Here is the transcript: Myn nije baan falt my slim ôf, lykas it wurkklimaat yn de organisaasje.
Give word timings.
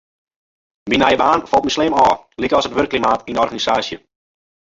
Myn 0.93 1.01
nije 1.03 1.19
baan 1.21 1.43
falt 1.51 1.65
my 1.67 1.73
slim 1.75 1.97
ôf, 2.05 2.19
lykas 2.45 2.65
it 2.71 2.75
wurkklimaat 2.79 3.25
yn 3.29 3.35
de 3.39 3.43
organisaasje. 3.45 3.97